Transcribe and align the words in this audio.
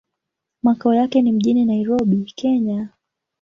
Makao 0.63 0.93
yake 0.93 1.21
ni 1.21 1.31
mjini 1.31 1.65
Nairobi, 1.65 2.33
Kenya. 2.35 2.89